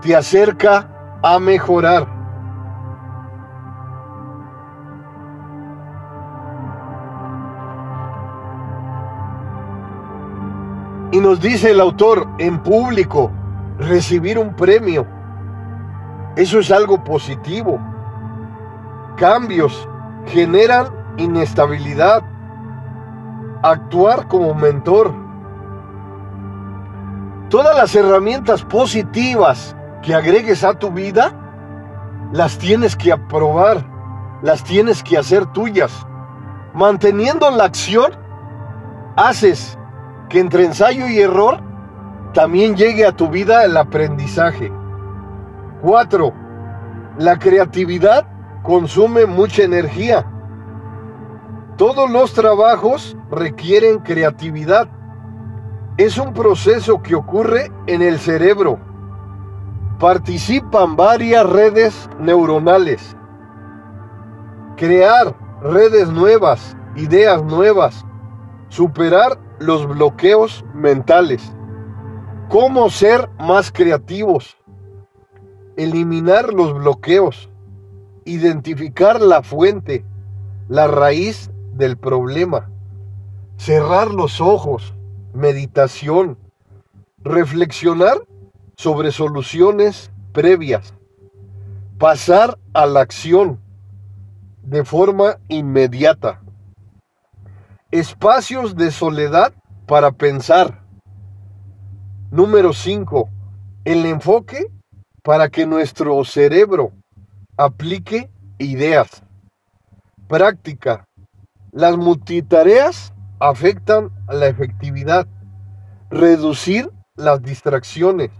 te 0.00 0.16
acerca 0.16 0.88
a 1.22 1.38
mejorar. 1.38 2.06
Y 11.12 11.18
nos 11.18 11.40
dice 11.40 11.72
el 11.72 11.80
autor, 11.80 12.28
en 12.38 12.62
público, 12.62 13.32
recibir 13.78 14.38
un 14.38 14.54
premio. 14.54 15.06
Eso 16.36 16.60
es 16.60 16.70
algo 16.70 17.02
positivo. 17.02 17.80
Cambios 19.16 19.88
generan 20.26 20.86
inestabilidad. 21.16 22.22
actuar 23.62 24.26
como 24.28 24.54
mentor. 24.54 25.29
Todas 27.50 27.76
las 27.76 27.96
herramientas 27.96 28.62
positivas 28.62 29.74
que 30.02 30.14
agregues 30.14 30.62
a 30.62 30.74
tu 30.74 30.92
vida, 30.92 31.32
las 32.32 32.56
tienes 32.58 32.94
que 32.94 33.10
aprobar, 33.10 33.84
las 34.40 34.62
tienes 34.62 35.02
que 35.02 35.18
hacer 35.18 35.46
tuyas. 35.46 36.06
Manteniendo 36.74 37.50
la 37.50 37.64
acción, 37.64 38.12
haces 39.16 39.76
que 40.28 40.38
entre 40.38 40.64
ensayo 40.64 41.08
y 41.08 41.18
error 41.18 41.60
también 42.32 42.76
llegue 42.76 43.04
a 43.04 43.16
tu 43.16 43.28
vida 43.28 43.64
el 43.64 43.76
aprendizaje. 43.76 44.72
4. 45.82 46.32
La 47.18 47.36
creatividad 47.36 48.28
consume 48.62 49.26
mucha 49.26 49.64
energía. 49.64 50.24
Todos 51.76 52.08
los 52.08 52.32
trabajos 52.32 53.16
requieren 53.28 53.98
creatividad. 53.98 54.99
Es 56.00 56.16
un 56.16 56.32
proceso 56.32 57.02
que 57.02 57.14
ocurre 57.14 57.70
en 57.86 58.00
el 58.00 58.18
cerebro. 58.18 58.78
Participan 59.98 60.96
varias 60.96 61.44
redes 61.44 62.08
neuronales. 62.18 63.14
Crear 64.78 65.36
redes 65.60 66.08
nuevas, 66.08 66.74
ideas 66.96 67.44
nuevas, 67.44 68.06
superar 68.70 69.38
los 69.58 69.86
bloqueos 69.86 70.64
mentales. 70.72 71.52
Cómo 72.48 72.88
ser 72.88 73.28
más 73.38 73.70
creativos. 73.70 74.56
Eliminar 75.76 76.54
los 76.54 76.72
bloqueos. 76.72 77.50
Identificar 78.24 79.20
la 79.20 79.42
fuente, 79.42 80.06
la 80.66 80.86
raíz 80.86 81.50
del 81.74 81.98
problema. 81.98 82.70
Cerrar 83.58 84.10
los 84.10 84.40
ojos. 84.40 84.94
Meditación. 85.32 86.38
Reflexionar 87.22 88.18
sobre 88.76 89.12
soluciones 89.12 90.10
previas. 90.32 90.94
Pasar 91.98 92.58
a 92.72 92.86
la 92.86 93.00
acción 93.00 93.60
de 94.62 94.84
forma 94.84 95.38
inmediata. 95.48 96.40
Espacios 97.90 98.74
de 98.74 98.90
soledad 98.90 99.52
para 99.86 100.12
pensar. 100.12 100.82
Número 102.30 102.72
5. 102.72 103.28
El 103.84 104.06
enfoque 104.06 104.70
para 105.22 105.48
que 105.48 105.66
nuestro 105.66 106.24
cerebro 106.24 106.92
aplique 107.56 108.30
ideas. 108.58 109.22
Práctica. 110.26 111.04
Las 111.72 111.96
multitareas 111.96 113.12
afectan 113.40 114.10
a 114.28 114.34
la 114.34 114.46
efectividad. 114.46 115.26
Reducir 116.10 116.90
las 117.16 117.42
distracciones. 117.42 118.30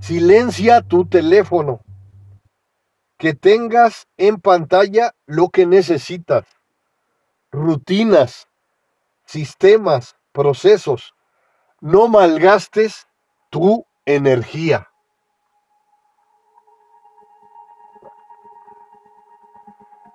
Silencia 0.00 0.82
tu 0.82 1.06
teléfono. 1.06 1.80
Que 3.18 3.34
tengas 3.34 4.08
en 4.16 4.40
pantalla 4.40 5.14
lo 5.26 5.50
que 5.50 5.66
necesitas. 5.66 6.44
Rutinas 7.50 8.48
sistemas, 9.28 10.16
procesos. 10.32 11.14
No 11.80 12.08
malgastes 12.08 13.06
tu 13.50 13.86
energía. 14.06 14.88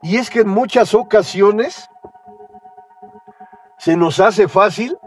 Y 0.02 0.18
es 0.18 0.30
que 0.30 0.42
en 0.42 0.50
muchas 0.50 0.94
ocasiones 0.94 1.88
se 3.84 3.98
nos 3.98 4.22
hace 4.22 4.48
fácil 4.48 4.98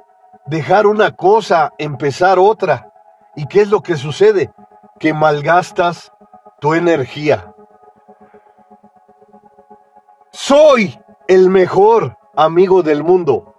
dejar 0.44 0.86
una 0.86 1.16
cosa, 1.16 1.72
empezar 1.78 2.38
otra. 2.38 2.92
¿Y 3.34 3.46
qué 3.46 3.62
es 3.62 3.70
lo 3.70 3.82
que 3.82 3.96
sucede? 3.96 4.52
Que 4.98 5.14
malgastas 5.14 6.12
tu 6.60 6.74
energía. 6.74 7.54
Soy 10.30 11.00
el 11.26 11.48
mejor 11.48 12.18
amigo 12.36 12.82
del 12.82 13.02
mundo 13.02 13.54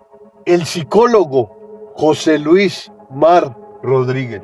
el 0.45 0.67
psicólogo 0.67 1.93
José 1.95 2.37
Luis 2.37 2.91
Mar 3.09 3.57
Rodríguez. 3.81 4.43